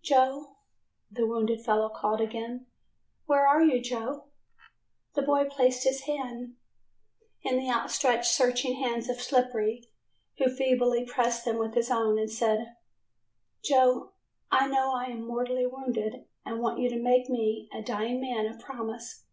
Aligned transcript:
"Joe," 0.00 0.58
the 1.10 1.26
wounded 1.26 1.64
fellow 1.64 1.88
called 1.88 2.20
again, 2.20 2.66
"where 3.26 3.48
are 3.48 3.64
you, 3.64 3.82
Joe?" 3.82 4.26
The 5.14 5.22
boy 5.22 5.46
placed 5.50 5.82
his 5.82 6.02
hand 6.02 6.54
in 7.42 7.56
the 7.58 7.68
outstretched, 7.68 8.26
searching 8.30 8.76
hands 8.76 9.08
of 9.08 9.20
Slippery, 9.20 9.90
who 10.38 10.54
feebly 10.54 11.04
pressed 11.04 11.44
them 11.44 11.58
with 11.58 11.74
his 11.74 11.90
own 11.90 12.16
and 12.16 12.30
said, 12.30 12.76
"Joe, 13.64 14.12
I 14.52 14.68
know 14.68 14.94
I 14.94 15.06
am 15.06 15.26
mortally 15.26 15.66
wounded, 15.66 16.26
and 16.46 16.60
want 16.60 16.78
you 16.78 16.88
to 16.88 17.02
make 17.02 17.28
me, 17.28 17.68
a 17.72 17.82
dying 17.82 18.20
man, 18.20 18.46
a 18.46 18.56
promise. 18.56 19.24